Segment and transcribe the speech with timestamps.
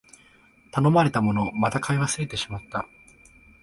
[0.71, 2.87] 頼まれたもの、また買い忘れてしまった